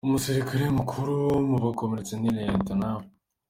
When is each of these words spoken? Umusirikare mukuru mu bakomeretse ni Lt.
Umusirikare 0.07 0.63
mukuru 0.77 1.15
mu 1.49 1.57
bakomeretse 1.65 2.13
ni 2.17 2.31
Lt. 2.53 2.69